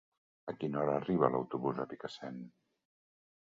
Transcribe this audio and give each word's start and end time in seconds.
A 0.51 0.55
quina 0.63 0.79
hora 0.83 0.95
arriba 1.01 1.29
l'autobús 1.35 1.79
de 1.81 1.87
Picassent? 1.93 2.43